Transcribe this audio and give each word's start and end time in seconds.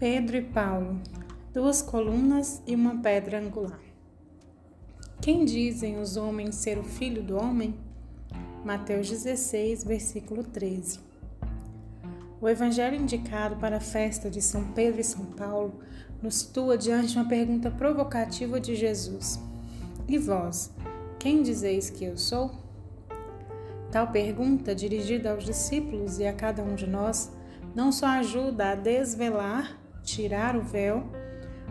Pedro 0.00 0.38
e 0.38 0.40
Paulo, 0.40 0.98
duas 1.52 1.82
colunas 1.82 2.62
e 2.66 2.74
uma 2.74 3.02
pedra 3.02 3.38
angular. 3.38 3.82
Quem 5.20 5.44
dizem 5.44 6.00
os 6.00 6.16
homens 6.16 6.54
ser 6.54 6.78
o 6.78 6.82
filho 6.82 7.22
do 7.22 7.36
homem? 7.36 7.74
Mateus 8.64 9.10
16, 9.10 9.84
versículo 9.84 10.42
13. 10.42 11.00
O 12.40 12.48
evangelho 12.48 12.96
indicado 12.96 13.56
para 13.56 13.76
a 13.76 13.80
festa 13.80 14.30
de 14.30 14.40
São 14.40 14.72
Pedro 14.72 15.02
e 15.02 15.04
São 15.04 15.26
Paulo 15.26 15.74
nos 16.22 16.36
situa 16.36 16.78
diante 16.78 17.08
de 17.08 17.18
uma 17.18 17.28
pergunta 17.28 17.70
provocativa 17.70 18.58
de 18.58 18.74
Jesus: 18.74 19.38
E 20.08 20.16
vós, 20.16 20.72
quem 21.18 21.42
dizeis 21.42 21.90
que 21.90 22.06
eu 22.06 22.16
sou? 22.16 22.52
Tal 23.92 24.10
pergunta, 24.10 24.74
dirigida 24.74 25.30
aos 25.30 25.44
discípulos 25.44 26.18
e 26.18 26.26
a 26.26 26.32
cada 26.32 26.62
um 26.62 26.74
de 26.74 26.86
nós, 26.86 27.30
não 27.74 27.92
só 27.92 28.06
ajuda 28.06 28.70
a 28.70 28.74
desvelar, 28.74 29.78
tirar 30.02 30.56
o 30.56 30.62
véu, 30.62 31.04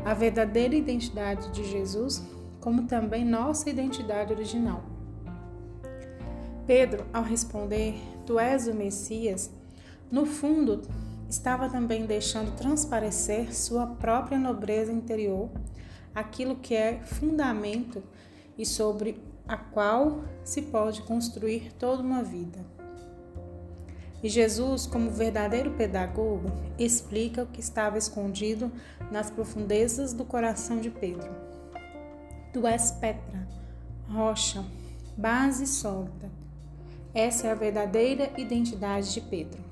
a 0.06 0.14
verdadeira 0.14 0.76
identidade 0.76 1.50
de 1.52 1.64
Jesus, 1.64 2.24
como 2.60 2.88
também 2.88 3.26
nossa 3.26 3.70
identidade 3.70 4.34
original. 4.34 4.84
Pedro, 6.66 7.05
ao 7.12 7.24
responder, 7.24 7.96
Tu 8.26 8.38
és 8.38 8.68
o 8.68 8.74
Messias, 8.74 9.52
no 10.12 10.26
fundo, 10.26 10.82
estava 11.30 11.70
também 11.70 12.05
deixando 12.05 12.55
transparecer 12.55 13.55
sua 13.55 13.86
própria 13.86 14.40
nobreza 14.40 14.91
interior, 14.91 15.50
aquilo 16.14 16.55
que 16.55 16.76
é 16.76 17.00
fundamento 17.04 18.02
e 18.58 18.66
sobre 18.66 19.22
a 19.48 19.55
qual 19.55 20.24
se 20.44 20.64
pode 20.64 21.02
construir 21.04 21.72
toda 21.74 22.02
uma 22.02 22.24
vida. 22.24 22.79
E 24.22 24.28
Jesus, 24.28 24.86
como 24.86 25.12
verdadeiro 25.12 25.72
pedagogo, 25.72 26.52
explica 26.77 27.44
o 27.44 27.48
que 27.48 27.62
estava 27.62 27.98
escondido 27.98 28.71
nas 29.10 29.30
profundezas 29.30 30.13
do 30.13 30.26
coração 30.26 30.80
de 30.80 30.90
Pedro. 30.90 31.30
Tu 32.52 32.68
és 32.68 32.91
Petra, 32.91 33.48
rocha, 34.10 34.66
base 35.16 35.66
sólida. 35.66 36.30
Essa 37.13 37.48
é 37.48 37.52
a 37.52 37.55
verdadeira 37.55 38.32
identidade 38.38 39.13
de 39.13 39.21
Pedro. 39.21 39.63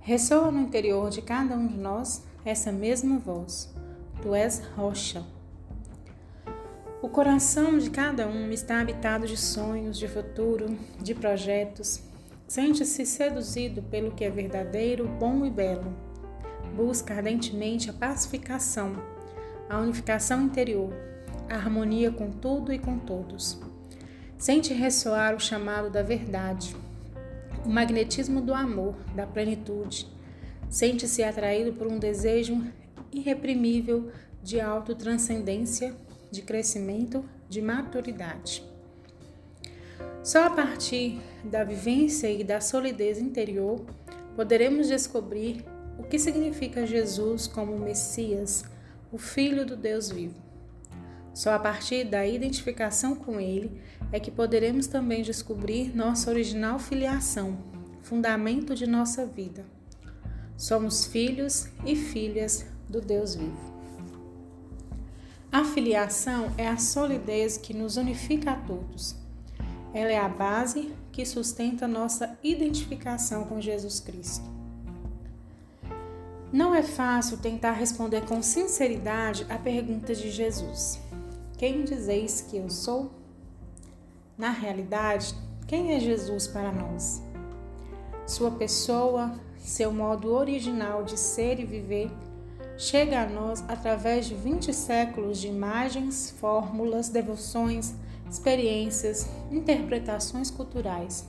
Ressoa 0.00 0.50
no 0.50 0.60
interior 0.60 1.10
de 1.10 1.22
cada 1.22 1.56
um 1.56 1.66
de 1.66 1.76
nós 1.76 2.22
essa 2.44 2.70
mesma 2.70 3.18
voz: 3.18 3.74
Tu 4.22 4.34
és 4.34 4.62
rocha. 4.76 5.24
O 7.02 7.08
coração 7.08 7.78
de 7.78 7.90
cada 7.90 8.26
um 8.28 8.50
está 8.50 8.80
habitado 8.80 9.26
de 9.26 9.36
sonhos, 9.36 9.98
de 9.98 10.06
futuro, 10.06 10.78
de 11.00 11.14
projetos. 11.14 12.02
Sente-se 12.46 13.04
seduzido 13.04 13.82
pelo 13.82 14.12
que 14.12 14.24
é 14.24 14.30
verdadeiro, 14.30 15.08
bom 15.08 15.44
e 15.44 15.50
belo. 15.50 15.92
Busca 16.76 17.14
ardentemente 17.14 17.90
a 17.90 17.92
pacificação, 17.92 18.94
a 19.68 19.78
unificação 19.78 20.42
interior, 20.42 20.92
a 21.50 21.56
harmonia 21.56 22.12
com 22.12 22.30
tudo 22.30 22.72
e 22.72 22.78
com 22.78 22.98
todos. 22.98 23.60
Sente 24.38 24.72
ressoar 24.72 25.34
o 25.34 25.40
chamado 25.40 25.90
da 25.90 26.02
verdade, 26.02 26.76
o 27.64 27.68
magnetismo 27.68 28.40
do 28.40 28.54
amor, 28.54 28.94
da 29.14 29.26
plenitude. 29.26 30.06
Sente-se 30.70 31.24
atraído 31.24 31.72
por 31.72 31.88
um 31.88 31.98
desejo 31.98 32.64
irreprimível 33.12 34.12
de 34.40 34.60
autotranscendência, 34.60 35.96
de 36.30 36.42
crescimento, 36.42 37.24
de 37.48 37.60
maturidade. 37.60 38.62
Só 40.22 40.46
a 40.46 40.50
partir 40.50 41.20
da 41.44 41.62
vivência 41.62 42.30
e 42.30 42.42
da 42.42 42.60
solidez 42.60 43.18
interior 43.18 43.84
poderemos 44.34 44.88
descobrir 44.88 45.64
o 45.98 46.02
que 46.02 46.18
significa 46.18 46.86
Jesus 46.86 47.46
como 47.46 47.78
Messias, 47.78 48.64
o 49.12 49.18
Filho 49.18 49.64
do 49.64 49.76
Deus 49.76 50.10
vivo. 50.10 50.34
Só 51.32 51.52
a 51.52 51.58
partir 51.58 52.04
da 52.04 52.26
identificação 52.26 53.14
com 53.14 53.38
Ele 53.38 53.80
é 54.10 54.18
que 54.18 54.30
poderemos 54.30 54.86
também 54.86 55.22
descobrir 55.22 55.94
nossa 55.94 56.30
original 56.30 56.78
filiação, 56.78 57.58
fundamento 58.02 58.74
de 58.74 58.86
nossa 58.86 59.26
vida. 59.26 59.64
Somos 60.56 61.04
filhos 61.04 61.68
e 61.84 61.94
filhas 61.94 62.66
do 62.88 63.00
Deus 63.00 63.34
vivo. 63.34 63.76
A 65.52 65.64
filiação 65.64 66.52
é 66.56 66.66
a 66.66 66.78
solidez 66.78 67.56
que 67.56 67.74
nos 67.74 67.96
unifica 67.96 68.52
a 68.52 68.56
todos. 68.56 69.25
Ela 69.94 70.12
é 70.12 70.18
a 70.18 70.28
base 70.28 70.92
que 71.12 71.24
sustenta 71.24 71.88
nossa 71.88 72.38
identificação 72.42 73.44
com 73.44 73.60
Jesus 73.60 74.00
Cristo. 74.00 74.44
Não 76.52 76.74
é 76.74 76.82
fácil 76.82 77.38
tentar 77.38 77.72
responder 77.72 78.24
com 78.26 78.42
sinceridade 78.42 79.46
a 79.48 79.58
pergunta 79.58 80.14
de 80.14 80.30
Jesus. 80.30 81.00
Quem 81.58 81.84
dizeis 81.84 82.40
que 82.40 82.56
eu 82.56 82.70
sou? 82.70 83.10
Na 84.38 84.50
realidade, 84.50 85.34
quem 85.66 85.92
é 85.92 86.00
Jesus 86.00 86.46
para 86.46 86.70
nós? 86.70 87.22
Sua 88.26 88.50
pessoa, 88.50 89.32
seu 89.58 89.92
modo 89.92 90.32
original 90.32 91.02
de 91.02 91.18
ser 91.18 91.58
e 91.58 91.64
viver, 91.64 92.10
chega 92.76 93.22
a 93.22 93.26
nós 93.26 93.64
através 93.66 94.26
de 94.26 94.34
20 94.34 94.72
séculos 94.72 95.40
de 95.40 95.48
imagens, 95.48 96.34
fórmulas, 96.38 97.08
devoções, 97.08 97.94
experiências, 98.30 99.28
interpretações 99.50 100.50
culturais, 100.50 101.28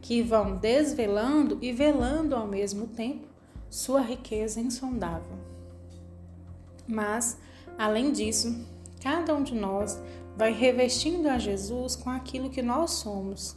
que 0.00 0.22
vão 0.22 0.56
desvelando 0.56 1.58
e 1.60 1.72
velando 1.72 2.34
ao 2.34 2.46
mesmo 2.46 2.86
tempo 2.86 3.26
sua 3.68 4.00
riqueza 4.00 4.60
insondável. 4.60 5.36
Mas, 6.86 7.38
além 7.76 8.12
disso, 8.12 8.54
Cada 9.00 9.34
um 9.34 9.42
de 9.42 9.54
nós 9.54 10.00
vai 10.36 10.52
revestindo 10.52 11.28
a 11.28 11.38
Jesus 11.38 11.94
com 11.94 12.10
aquilo 12.10 12.50
que 12.50 12.62
nós 12.62 12.92
somos 12.92 13.56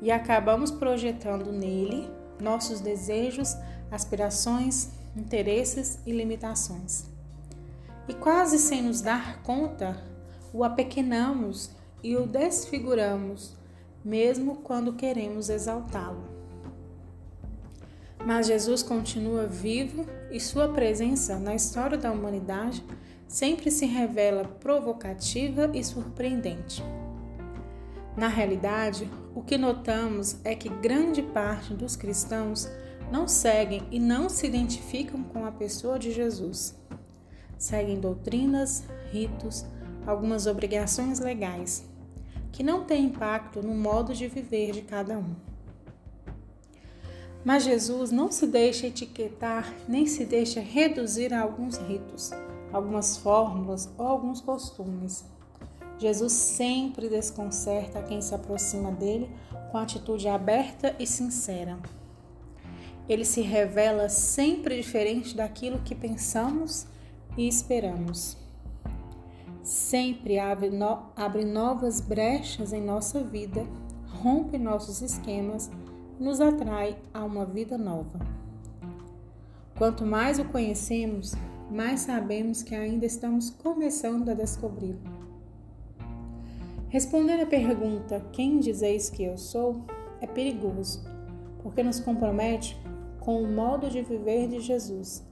e 0.00 0.10
acabamos 0.10 0.70
projetando 0.70 1.52
nele 1.52 2.08
nossos 2.40 2.80
desejos, 2.80 3.54
aspirações, 3.90 4.90
interesses 5.14 5.98
e 6.06 6.12
limitações. 6.12 7.04
E 8.08 8.14
quase 8.14 8.58
sem 8.58 8.82
nos 8.82 9.02
dar 9.02 9.42
conta, 9.42 10.02
o 10.52 10.64
apequenamos 10.64 11.70
e 12.02 12.16
o 12.16 12.26
desfiguramos, 12.26 13.56
mesmo 14.04 14.56
quando 14.56 14.94
queremos 14.94 15.48
exaltá-lo. 15.48 16.24
Mas 18.24 18.46
Jesus 18.46 18.82
continua 18.82 19.46
vivo 19.46 20.06
e 20.30 20.38
sua 20.38 20.68
presença 20.68 21.38
na 21.38 21.54
história 21.54 21.96
da 21.96 22.12
humanidade 22.12 22.84
sempre 23.26 23.70
se 23.70 23.86
revela 23.86 24.44
provocativa 24.44 25.70
e 25.72 25.82
surpreendente. 25.82 26.82
Na 28.16 28.28
realidade, 28.28 29.08
o 29.34 29.42
que 29.42 29.56
notamos 29.56 30.36
é 30.44 30.54
que 30.54 30.68
grande 30.68 31.22
parte 31.22 31.72
dos 31.72 31.96
cristãos 31.96 32.68
não 33.10 33.26
seguem 33.26 33.82
e 33.90 33.98
não 33.98 34.28
se 34.28 34.46
identificam 34.46 35.22
com 35.22 35.46
a 35.46 35.52
pessoa 35.52 35.98
de 35.98 36.12
Jesus. 36.12 36.76
Seguem 37.56 38.00
doutrinas, 38.00 38.84
ritos, 39.10 39.64
algumas 40.06 40.46
obrigações 40.46 41.20
legais, 41.20 41.84
que 42.52 42.62
não 42.62 42.84
têm 42.84 43.06
impacto 43.06 43.62
no 43.62 43.74
modo 43.74 44.14
de 44.14 44.26
viver 44.26 44.72
de 44.72 44.82
cada 44.82 45.18
um. 45.18 45.34
Mas 47.44 47.64
Jesus 47.64 48.10
não 48.10 48.30
se 48.30 48.46
deixa 48.46 48.86
etiquetar 48.86 49.74
nem 49.88 50.06
se 50.06 50.24
deixa 50.24 50.60
reduzir 50.60 51.32
a 51.32 51.40
alguns 51.40 51.76
ritos 51.78 52.30
algumas 52.72 53.16
fórmulas 53.16 53.88
ou 53.98 54.06
alguns 54.06 54.40
costumes. 54.40 55.24
Jesus 55.98 56.32
sempre 56.32 57.08
desconcerta 57.08 58.02
quem 58.02 58.22
se 58.22 58.34
aproxima 58.34 58.90
dele 58.90 59.30
com 59.70 59.78
atitude 59.78 60.28
aberta 60.28 60.94
e 60.98 61.06
sincera. 61.06 61.78
Ele 63.08 63.24
se 63.24 63.40
revela 63.40 64.08
sempre 64.08 64.76
diferente 64.76 65.36
daquilo 65.36 65.80
que 65.80 65.94
pensamos 65.94 66.86
e 67.36 67.46
esperamos. 67.46 68.36
Sempre 69.70 70.36
abre, 70.40 70.68
no, 70.68 70.98
abre 71.14 71.44
novas 71.44 72.00
brechas 72.00 72.72
em 72.72 72.82
nossa 72.82 73.22
vida, 73.22 73.64
rompe 74.08 74.58
nossos 74.58 75.00
esquemas 75.00 75.70
nos 76.18 76.40
atrai 76.40 76.98
a 77.14 77.24
uma 77.24 77.46
vida 77.46 77.78
nova. 77.78 78.18
Quanto 79.78 80.04
mais 80.04 80.40
o 80.40 80.44
conhecemos, 80.46 81.36
mais 81.70 82.00
sabemos 82.00 82.64
que 82.64 82.74
ainda 82.74 83.06
estamos 83.06 83.48
começando 83.48 84.28
a 84.30 84.34
descobri-lo. 84.34 84.98
Responder 86.88 87.40
à 87.40 87.46
pergunta: 87.46 88.26
Quem 88.32 88.58
dizeis 88.58 89.08
que 89.08 89.22
eu 89.22 89.38
sou? 89.38 89.84
é 90.20 90.26
perigoso, 90.26 91.04
porque 91.62 91.80
nos 91.80 92.00
compromete 92.00 92.76
com 93.20 93.40
o 93.40 93.46
modo 93.46 93.88
de 93.88 94.02
viver 94.02 94.48
de 94.48 94.58
Jesus, 94.58 95.24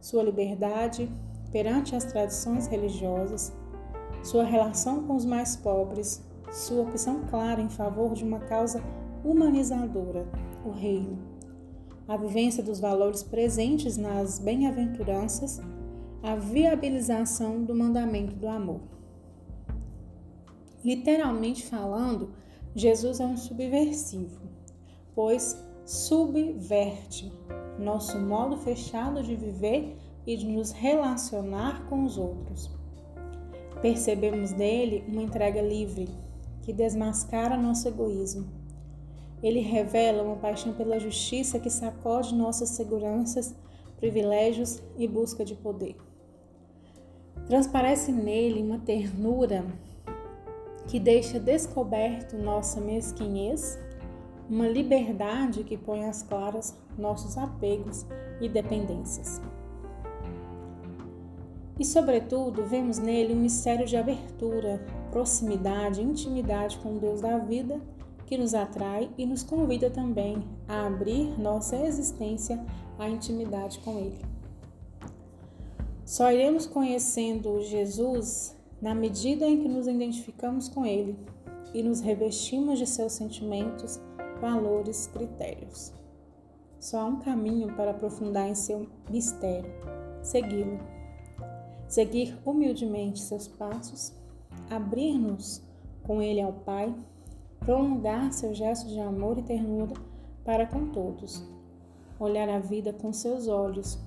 sua 0.00 0.24
liberdade 0.24 1.08
perante 1.50 1.96
as 1.96 2.04
tradições 2.04 2.66
religiosas, 2.66 3.52
sua 4.28 4.44
relação 4.44 5.04
com 5.04 5.16
os 5.16 5.24
mais 5.24 5.56
pobres, 5.56 6.22
sua 6.52 6.82
opção 6.82 7.22
clara 7.30 7.62
em 7.62 7.70
favor 7.70 8.12
de 8.12 8.22
uma 8.24 8.38
causa 8.40 8.84
humanizadora, 9.24 10.28
o 10.66 10.70
reino. 10.70 11.18
a 12.06 12.14
vivência 12.14 12.62
dos 12.62 12.78
valores 12.78 13.22
presentes 13.22 13.96
nas 13.96 14.38
bem-aventuranças, 14.38 15.60
a 16.22 16.36
viabilização 16.36 17.64
do 17.64 17.74
mandamento 17.74 18.34
do 18.34 18.48
amor. 18.48 18.80
Literalmente 20.84 21.64
falando, 21.64 22.30
Jesus 22.74 23.20
é 23.20 23.26
um 23.26 23.36
subversivo, 23.36 24.40
pois 25.14 25.56
subverte 25.86 27.32
nosso 27.78 28.18
modo 28.18 28.58
fechado 28.58 29.22
de 29.22 29.34
viver 29.34 29.96
e 30.26 30.36
de 30.36 30.46
nos 30.46 30.70
relacionar 30.70 31.86
com 31.88 32.04
os 32.04 32.18
outros. 32.18 32.77
Percebemos 33.80 34.52
nele 34.52 35.04
uma 35.06 35.22
entrega 35.22 35.62
livre, 35.62 36.08
que 36.62 36.72
desmascara 36.72 37.56
nosso 37.56 37.86
egoísmo. 37.86 38.46
Ele 39.42 39.60
revela 39.60 40.22
uma 40.22 40.36
paixão 40.36 40.72
pela 40.72 40.98
justiça 40.98 41.60
que 41.60 41.70
sacode 41.70 42.34
nossas 42.34 42.70
seguranças, 42.70 43.54
privilégios 43.96 44.82
e 44.96 45.06
busca 45.06 45.44
de 45.44 45.54
poder. 45.54 45.96
Transparece 47.46 48.10
nele 48.10 48.62
uma 48.62 48.78
ternura 48.78 49.64
que 50.88 50.98
deixa 50.98 51.38
descoberto 51.38 52.36
nossa 52.36 52.80
mesquinhez, 52.80 53.78
uma 54.50 54.66
liberdade 54.66 55.62
que 55.62 55.76
põe 55.76 56.04
às 56.04 56.22
claras 56.22 56.76
nossos 56.96 57.38
apegos 57.38 58.04
e 58.40 58.48
dependências. 58.48 59.40
E, 61.78 61.84
sobretudo, 61.84 62.64
vemos 62.64 62.98
nele 62.98 63.32
um 63.32 63.40
mistério 63.40 63.86
de 63.86 63.96
abertura, 63.96 64.84
proximidade, 65.12 66.02
intimidade 66.02 66.78
com 66.78 66.98
Deus 66.98 67.20
da 67.20 67.38
vida 67.38 67.80
que 68.26 68.36
nos 68.36 68.52
atrai 68.52 69.08
e 69.16 69.24
nos 69.24 69.42
convida 69.42 69.88
também 69.88 70.42
a 70.68 70.86
abrir 70.86 71.40
nossa 71.40 71.76
existência 71.76 72.62
à 72.98 73.08
intimidade 73.08 73.78
com 73.78 73.98
Ele. 73.98 74.20
Só 76.04 76.30
iremos 76.32 76.66
conhecendo 76.66 77.62
Jesus 77.62 78.54
na 78.82 78.94
medida 78.94 79.46
em 79.46 79.62
que 79.62 79.68
nos 79.68 79.86
identificamos 79.86 80.68
com 80.68 80.84
Ele 80.84 81.16
e 81.72 81.82
nos 81.82 82.00
revestimos 82.00 82.78
de 82.78 82.86
seus 82.86 83.12
sentimentos, 83.12 84.00
valores, 84.40 85.06
critérios. 85.06 85.92
Só 86.78 87.00
há 87.00 87.04
um 87.06 87.20
caminho 87.20 87.74
para 87.74 87.92
aprofundar 87.92 88.48
em 88.48 88.54
seu 88.54 88.86
mistério: 89.10 89.70
segui-lo. 90.22 90.97
Seguir 91.88 92.36
humildemente 92.44 93.18
seus 93.18 93.48
passos, 93.48 94.12
abrir-nos 94.68 95.62
com 96.02 96.20
Ele 96.20 96.40
ao 96.40 96.52
Pai, 96.52 96.94
prolongar 97.60 98.30
seu 98.30 98.54
gesto 98.54 98.88
de 98.88 99.00
amor 99.00 99.38
e 99.38 99.42
ternura 99.42 99.94
para 100.44 100.66
com 100.66 100.88
todos, 100.88 101.42
olhar 102.20 102.46
a 102.50 102.58
vida 102.58 102.92
com 102.92 103.10
seus 103.10 103.48
olhos, 103.48 103.98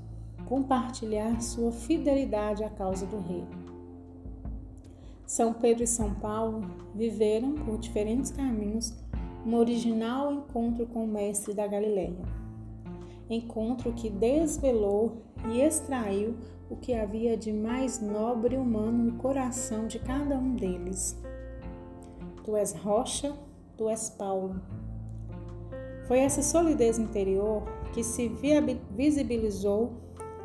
compartilhar 0.47 1.41
sua 1.41 1.71
fidelidade 1.71 2.63
à 2.63 2.69
causa 2.69 3.07
do 3.07 3.19
Rei. 3.19 3.43
São 5.25 5.51
Pedro 5.51 5.83
e 5.83 5.87
São 5.87 6.13
Paulo 6.13 6.61
viveram 6.93 7.55
por 7.55 7.79
diferentes 7.79 8.29
caminhos 8.29 8.93
um 9.43 9.55
original 9.55 10.31
encontro 10.31 10.85
com 10.85 11.03
o 11.03 11.07
Mestre 11.07 11.51
da 11.51 11.65
Galileia 11.65 12.40
encontro 13.33 13.93
que 13.93 14.09
desvelou 14.09 15.21
e 15.49 15.61
extraiu 15.61 16.35
o 16.69 16.75
que 16.75 16.93
havia 16.93 17.35
de 17.35 17.51
mais 17.51 17.99
nobre 18.01 18.55
humano 18.55 19.11
no 19.11 19.17
coração 19.17 19.87
de 19.87 19.99
cada 19.99 20.37
um 20.37 20.55
deles. 20.55 21.17
Tu 22.43 22.55
és 22.55 22.73
rocha, 22.73 23.33
tu 23.77 23.89
és 23.89 24.09
Paulo. 24.09 24.61
Foi 26.07 26.19
essa 26.19 26.41
solidez 26.41 26.97
interior 26.97 27.63
que 27.93 28.03
se 28.03 28.31
visibilizou 28.95 29.93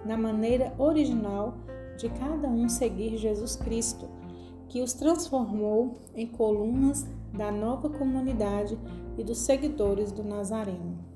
na 0.04 0.16
maneira 0.16 0.74
original 0.78 1.54
de 1.96 2.08
cada 2.10 2.48
um 2.48 2.68
seguir 2.68 3.16
Jesus 3.16 3.56
Cristo, 3.56 4.08
que 4.68 4.82
os 4.82 4.92
transformou 4.92 5.94
em 6.14 6.26
colunas 6.26 7.06
da 7.32 7.50
nova 7.50 7.88
comunidade 7.88 8.78
e 9.16 9.24
dos 9.24 9.38
seguidores 9.38 10.12
do 10.12 10.22
Nazareno. 10.22 11.15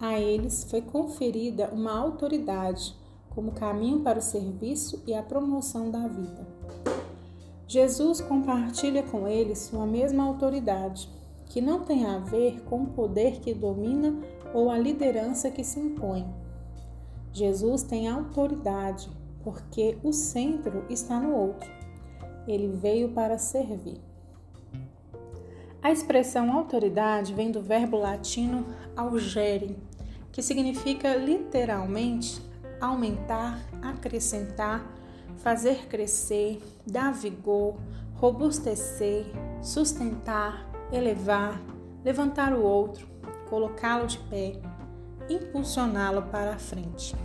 A 0.00 0.18
eles 0.18 0.64
foi 0.64 0.80
conferida 0.80 1.70
uma 1.72 1.98
autoridade 1.98 2.94
como 3.30 3.52
caminho 3.52 4.00
para 4.00 4.18
o 4.18 4.22
serviço 4.22 5.02
e 5.06 5.14
a 5.14 5.22
promoção 5.22 5.90
da 5.90 6.06
vida. 6.06 6.46
Jesus 7.66 8.20
compartilha 8.20 9.02
com 9.02 9.26
eles 9.26 9.58
sua 9.58 9.86
mesma 9.86 10.24
autoridade, 10.24 11.08
que 11.46 11.60
não 11.60 11.80
tem 11.80 12.06
a 12.06 12.18
ver 12.18 12.62
com 12.62 12.82
o 12.82 12.86
poder 12.88 13.40
que 13.40 13.52
domina 13.52 14.16
ou 14.54 14.70
a 14.70 14.78
liderança 14.78 15.50
que 15.50 15.64
se 15.64 15.80
impõe. 15.80 16.26
Jesus 17.32 17.82
tem 17.82 18.08
autoridade 18.08 19.10
porque 19.42 19.98
o 20.02 20.12
centro 20.12 20.84
está 20.88 21.18
no 21.18 21.34
outro. 21.34 21.70
Ele 22.46 22.68
veio 22.68 23.10
para 23.10 23.36
servir. 23.36 24.00
A 25.82 25.92
expressão 25.92 26.52
autoridade 26.52 27.32
vem 27.32 27.50
do 27.50 27.62
verbo 27.62 27.96
latino 27.96 28.66
augere, 28.96 29.76
que 30.38 30.42
significa 30.44 31.16
literalmente 31.16 32.40
aumentar, 32.80 33.60
acrescentar, 33.82 34.86
fazer 35.38 35.88
crescer, 35.88 36.62
dar 36.86 37.12
vigor, 37.12 37.74
robustecer, 38.14 39.26
sustentar, 39.60 40.64
elevar, 40.92 41.60
levantar 42.04 42.52
o 42.52 42.62
outro, 42.62 43.08
colocá-lo 43.50 44.06
de 44.06 44.20
pé, 44.30 44.60
impulsioná-lo 45.28 46.22
para 46.22 46.54
a 46.54 46.58
frente. 46.60 47.16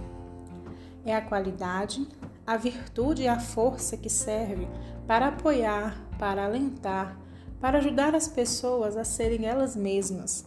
É 1.05 1.15
a 1.15 1.21
qualidade, 1.21 2.07
a 2.47 2.57
virtude 2.57 3.21
e 3.21 3.27
a 3.27 3.39
força 3.39 3.95
que 3.95 4.09
serve 4.09 4.67
para 5.05 5.27
apoiar, 5.27 6.03
para 6.17 6.45
alentar, 6.45 7.15
para 7.61 7.77
ajudar 7.77 8.15
as 8.15 8.27
pessoas 8.27 8.97
a 8.97 9.03
serem 9.03 9.45
elas 9.45 9.75
mesmas, 9.75 10.43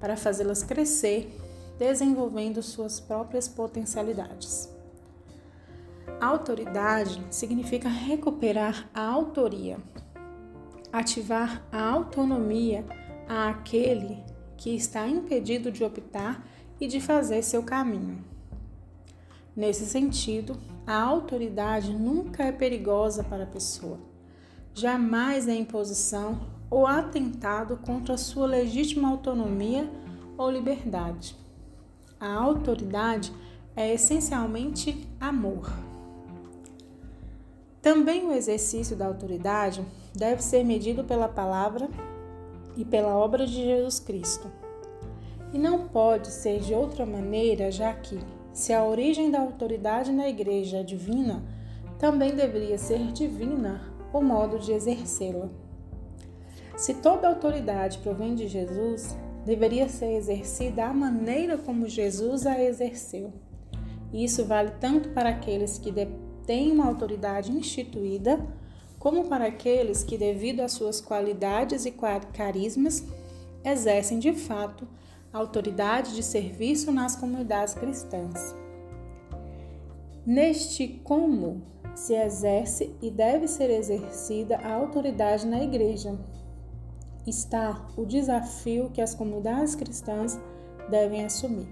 para 0.00 0.16
fazê-las 0.16 0.62
crescer 0.62 1.42
desenvolvendo 1.78 2.62
suas 2.62 3.00
próprias 3.00 3.48
potencialidades. 3.48 4.74
Autoridade 6.20 7.22
significa 7.30 7.88
recuperar 7.88 8.88
a 8.94 9.02
autoria, 9.02 9.78
ativar 10.92 11.62
a 11.70 11.82
autonomia 11.82 12.84
àquele 13.28 14.24
que 14.56 14.74
está 14.74 15.06
impedido 15.06 15.70
de 15.70 15.84
optar 15.84 16.46
e 16.80 16.86
de 16.86 17.00
fazer 17.00 17.42
seu 17.42 17.62
caminho. 17.62 18.24
Nesse 19.54 19.86
sentido, 19.86 20.56
a 20.86 21.00
autoridade 21.00 21.92
nunca 21.92 22.44
é 22.44 22.52
perigosa 22.52 23.24
para 23.24 23.44
a 23.44 23.46
pessoa. 23.46 23.98
Jamais 24.74 25.48
é 25.48 25.54
imposição 25.54 26.40
ou 26.70 26.86
atentado 26.86 27.78
contra 27.78 28.14
a 28.14 28.18
sua 28.18 28.46
legítima 28.46 29.08
autonomia 29.08 29.90
ou 30.36 30.50
liberdade. 30.50 31.36
A 32.18 32.32
autoridade 32.32 33.30
é 33.76 33.92
essencialmente 33.92 35.06
amor. 35.20 35.70
Também 37.82 38.26
o 38.26 38.32
exercício 38.32 38.96
da 38.96 39.06
autoridade 39.06 39.84
deve 40.14 40.42
ser 40.42 40.64
medido 40.64 41.04
pela 41.04 41.28
palavra 41.28 41.88
e 42.74 42.84
pela 42.84 43.14
obra 43.14 43.46
de 43.46 43.52
Jesus 43.52 44.00
Cristo. 44.00 44.50
E 45.52 45.58
não 45.58 45.88
pode 45.88 46.28
ser 46.28 46.60
de 46.60 46.74
outra 46.74 47.04
maneira, 47.04 47.70
já 47.70 47.92
que, 47.92 48.18
se 48.52 48.72
a 48.72 48.84
origem 48.84 49.30
da 49.30 49.40
autoridade 49.40 50.10
na 50.10 50.26
igreja 50.26 50.78
é 50.78 50.82
divina, 50.82 51.42
também 51.98 52.34
deveria 52.34 52.78
ser 52.78 53.12
divina 53.12 53.80
o 54.12 54.22
modo 54.22 54.58
de 54.58 54.72
exercê-la. 54.72 55.48
Se 56.76 56.94
toda 56.94 57.28
autoridade 57.28 57.98
provém 57.98 58.34
de 58.34 58.48
Jesus, 58.48 59.14
deveria 59.46 59.88
ser 59.88 60.16
exercida 60.16 60.86
a 60.86 60.92
maneira 60.92 61.56
como 61.56 61.88
Jesus 61.88 62.44
a 62.44 62.60
exerceu. 62.60 63.32
Isso 64.12 64.44
vale 64.44 64.72
tanto 64.80 65.10
para 65.10 65.28
aqueles 65.28 65.78
que 65.78 65.92
têm 66.44 66.72
uma 66.72 66.86
autoridade 66.86 67.52
instituída, 67.52 68.44
como 68.98 69.28
para 69.28 69.46
aqueles 69.46 70.02
que, 70.02 70.18
devido 70.18 70.60
às 70.60 70.72
suas 70.72 71.00
qualidades 71.00 71.86
e 71.86 71.94
carismas, 72.32 73.04
exercem 73.64 74.18
de 74.18 74.32
fato 74.32 74.86
autoridade 75.32 76.14
de 76.14 76.24
serviço 76.24 76.90
nas 76.90 77.14
comunidades 77.14 77.74
cristãs. 77.74 78.54
Neste 80.24 80.88
como 81.04 81.62
se 81.94 82.14
exerce 82.14 82.94
e 83.00 83.10
deve 83.10 83.46
ser 83.46 83.70
exercida 83.70 84.56
a 84.56 84.74
autoridade 84.74 85.46
na 85.46 85.62
igreja, 85.62 86.18
está 87.26 87.86
o 87.96 88.04
desafio 88.04 88.90
que 88.90 89.00
as 89.00 89.14
comunidades 89.14 89.74
cristãs 89.74 90.38
devem 90.88 91.24
assumir. 91.24 91.68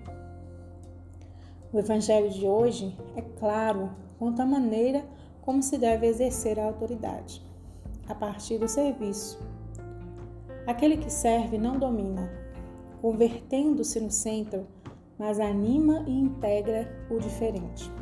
O 1.72 1.78
Evangelho 1.78 2.30
de 2.30 2.46
hoje 2.46 2.96
é 3.16 3.22
claro 3.22 3.90
quanto 4.18 4.40
à 4.40 4.46
maneira 4.46 5.04
como 5.42 5.62
se 5.62 5.76
deve 5.76 6.06
exercer 6.06 6.58
a 6.58 6.64
autoridade, 6.64 7.42
a 8.08 8.14
partir 8.14 8.58
do 8.58 8.68
serviço. 8.68 9.38
Aquele 10.66 10.96
que 10.96 11.10
serve 11.10 11.58
não 11.58 11.78
domina, 11.78 12.30
convertendo-se 13.00 14.00
no 14.00 14.10
centro, 14.10 14.66
mas 15.18 15.38
anima 15.38 16.04
e 16.06 16.18
integra 16.18 16.90
o 17.10 17.18
diferente. 17.18 17.92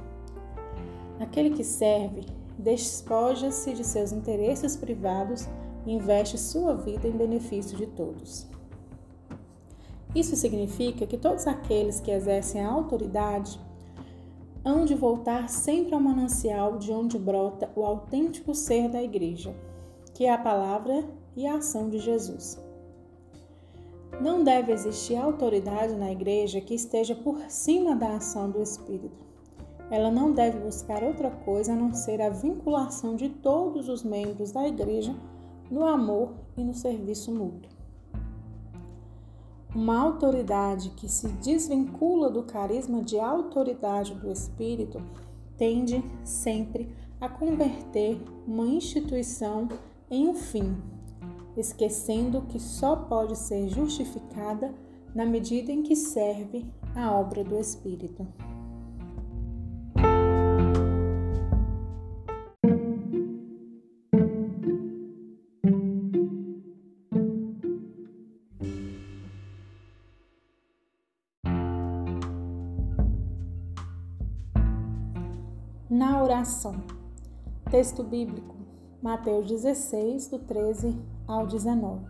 Aquele 1.18 1.50
que 1.50 1.64
serve 1.64 2.26
despoja-se 2.58 3.72
de 3.72 3.84
seus 3.84 4.12
interesses 4.12 4.76
privados 4.76 5.48
investe 5.86 6.38
sua 6.38 6.74
vida 6.74 7.08
em 7.08 7.12
benefício 7.12 7.76
de 7.76 7.86
todos. 7.86 8.46
Isso 10.14 10.36
significa 10.36 11.06
que 11.06 11.16
todos 11.16 11.46
aqueles 11.46 12.00
que 12.00 12.10
exercem 12.10 12.62
a 12.62 12.70
autoridade 12.70 13.58
hão 14.64 14.84
de 14.84 14.94
voltar 14.94 15.48
sempre 15.48 15.94
ao 15.94 16.00
manancial 16.00 16.78
de 16.78 16.92
onde 16.92 17.18
brota 17.18 17.70
o 17.74 17.84
autêntico 17.84 18.54
ser 18.54 18.88
da 18.88 19.02
Igreja, 19.02 19.54
que 20.14 20.24
é 20.24 20.32
a 20.32 20.38
palavra 20.38 21.04
e 21.34 21.46
a 21.46 21.56
ação 21.56 21.88
de 21.88 21.98
Jesus. 21.98 22.62
Não 24.20 24.44
deve 24.44 24.70
existir 24.70 25.16
autoridade 25.16 25.94
na 25.94 26.12
Igreja 26.12 26.60
que 26.60 26.74
esteja 26.74 27.14
por 27.14 27.40
cima 27.48 27.96
da 27.96 28.16
ação 28.16 28.50
do 28.50 28.62
Espírito. 28.62 29.22
Ela 29.90 30.10
não 30.10 30.32
deve 30.32 30.58
buscar 30.58 31.02
outra 31.02 31.30
coisa 31.30 31.72
a 31.72 31.76
não 31.76 31.92
ser 31.92 32.20
a 32.20 32.28
vinculação 32.28 33.16
de 33.16 33.28
todos 33.28 33.88
os 33.88 34.04
membros 34.04 34.52
da 34.52 34.66
Igreja 34.68 35.14
no 35.70 35.84
amor 35.84 36.34
e 36.56 36.62
no 36.62 36.74
serviço 36.74 37.32
mútuo. 37.32 37.70
Uma 39.74 39.98
autoridade 39.98 40.90
que 40.90 41.08
se 41.08 41.28
desvincula 41.28 42.28
do 42.28 42.42
carisma 42.42 43.02
de 43.02 43.18
autoridade 43.18 44.14
do 44.14 44.30
Espírito 44.30 45.00
tende 45.56 46.04
sempre 46.24 46.94
a 47.20 47.28
converter 47.28 48.20
uma 48.46 48.66
instituição 48.66 49.68
em 50.10 50.28
um 50.28 50.34
fim, 50.34 50.76
esquecendo 51.56 52.42
que 52.42 52.60
só 52.60 52.96
pode 52.96 53.38
ser 53.38 53.68
justificada 53.68 54.74
na 55.14 55.24
medida 55.24 55.72
em 55.72 55.82
que 55.82 55.96
serve 55.96 56.66
a 56.94 57.10
obra 57.10 57.42
do 57.42 57.56
Espírito. 57.58 58.26
Na 76.02 76.20
oração. 76.20 76.74
Texto 77.70 78.02
bíblico, 78.02 78.56
Mateus 79.00 79.46
16, 79.46 80.26
do 80.26 80.38
13 80.40 80.98
ao 81.28 81.46
19. 81.46 82.00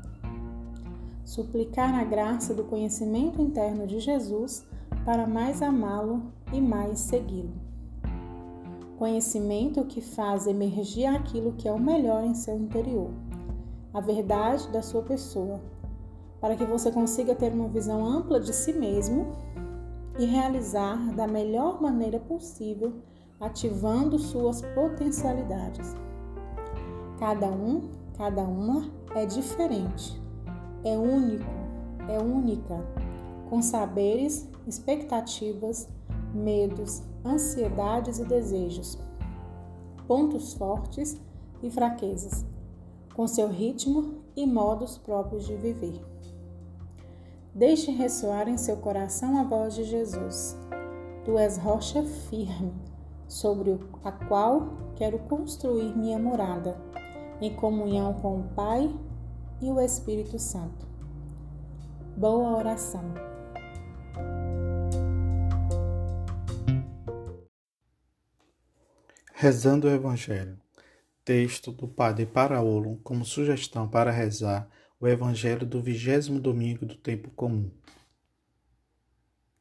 Suplicar 1.26 1.94
a 2.00 2.02
graça 2.02 2.54
do 2.54 2.64
conhecimento 2.64 3.42
interno 3.42 3.86
de 3.86 4.00
Jesus 4.00 4.66
para 5.04 5.26
mais 5.26 5.60
amá-lo 5.60 6.22
e 6.54 6.58
mais 6.58 7.00
segui-lo. 7.00 7.52
Conhecimento 8.96 9.84
que 9.84 10.00
faz 10.00 10.46
emergir 10.46 11.04
aquilo 11.04 11.52
que 11.52 11.68
é 11.68 11.72
o 11.72 11.78
melhor 11.78 12.24
em 12.24 12.34
seu 12.34 12.56
interior, 12.56 13.10
a 13.92 14.00
verdade 14.00 14.72
da 14.72 14.80
sua 14.80 15.02
pessoa, 15.02 15.60
para 16.40 16.56
que 16.56 16.64
você 16.64 16.90
consiga 16.90 17.34
ter 17.34 17.52
uma 17.52 17.68
visão 17.68 18.02
ampla 18.06 18.40
de 18.40 18.54
si 18.54 18.72
mesmo 18.72 19.26
e 20.18 20.24
realizar 20.24 21.14
da 21.14 21.26
melhor 21.26 21.78
maneira 21.82 22.18
possível 22.18 22.94
ativando 23.42 24.20
suas 24.20 24.62
potencialidades. 24.62 25.96
Cada 27.18 27.48
um, 27.48 27.90
cada 28.16 28.42
uma 28.42 28.88
é 29.16 29.26
diferente, 29.26 30.22
é 30.84 30.96
único, 30.96 31.50
é 32.08 32.18
única, 32.20 32.78
com 33.50 33.60
saberes, 33.60 34.48
expectativas, 34.66 35.88
medos, 36.32 37.02
ansiedades 37.24 38.20
e 38.20 38.24
desejos, 38.24 38.96
pontos 40.06 40.54
fortes 40.54 41.20
e 41.62 41.68
fraquezas, 41.68 42.44
com 43.12 43.26
seu 43.26 43.48
ritmo 43.48 44.22
e 44.36 44.46
modos 44.46 44.96
próprios 44.98 45.44
de 45.44 45.56
viver. 45.56 46.00
Deixe 47.52 47.90
ressoar 47.90 48.48
em 48.48 48.56
seu 48.56 48.76
coração 48.76 49.36
a 49.38 49.42
voz 49.42 49.74
de 49.74 49.84
Jesus. 49.84 50.56
Tu 51.24 51.36
és 51.36 51.58
rocha 51.58 52.02
firme 52.02 52.91
sobre 53.32 53.78
a 54.04 54.12
qual 54.12 54.92
quero 54.94 55.18
construir 55.20 55.96
minha 55.96 56.18
morada, 56.18 56.76
em 57.40 57.54
comunhão 57.56 58.12
com 58.12 58.40
o 58.40 58.48
Pai 58.54 58.94
e 59.60 59.70
o 59.70 59.80
Espírito 59.80 60.38
Santo. 60.38 60.86
Boa 62.14 62.58
oração. 62.58 63.02
Rezando 69.32 69.88
o 69.88 69.90
Evangelho. 69.90 70.58
Texto 71.24 71.72
do 71.72 71.88
Padre 71.88 72.26
Paraolo 72.26 72.98
como 73.02 73.24
sugestão 73.24 73.88
para 73.88 74.10
rezar 74.10 74.68
o 75.00 75.08
Evangelho 75.08 75.64
do 75.64 75.80
vigésimo 75.80 76.38
domingo 76.38 76.84
do 76.84 76.96
tempo 76.96 77.30
comum. 77.30 77.70